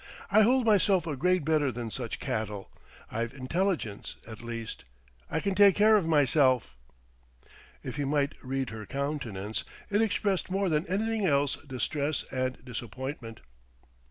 [0.31, 2.71] I hold myself a grade better than such cattle;
[3.11, 4.83] I've intelligence, at least....
[5.29, 6.75] I can take care of myself!"
[7.83, 13.41] If he might read her countenance, it expressed more than anything else distress and disappointment.